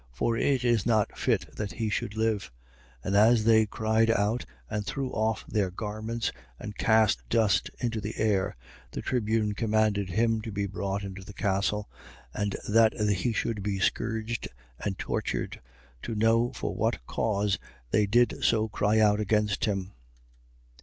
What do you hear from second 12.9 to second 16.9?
he should be scourged and tortured: to know for